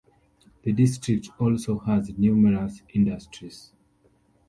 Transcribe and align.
The 0.63 0.71
district 0.71 1.29
also 1.39 1.77
has 1.77 2.09
numerous 2.17 2.81
industries. 2.91 3.71